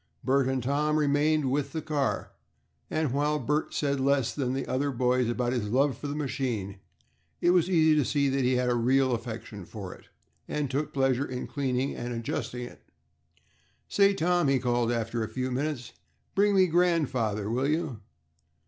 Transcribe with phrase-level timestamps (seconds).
[0.23, 2.31] Bert and Tom remained with the car,
[2.89, 6.79] and while Bert said less than the other boys about his love for the machine,
[7.39, 10.05] it was easy to see that he had a real affection for it,
[10.47, 12.81] and took pleasure in cleaning and adjusting it.
[13.87, 15.93] "Say, Tom," he called after a few minutes,
[16.33, 17.99] "bring me grandfather, will you?"